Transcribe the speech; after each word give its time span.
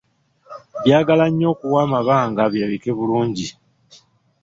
Byagala 0.83 1.25
nnyo 1.29 1.47
okuwa 1.53 1.79
amabanga 1.87 2.41
birabike 2.51 2.91
bulungi. 2.97 3.47